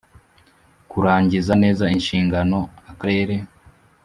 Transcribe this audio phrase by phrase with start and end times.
[0.91, 2.57] Kurangiza neza inshingano
[2.91, 3.35] akarere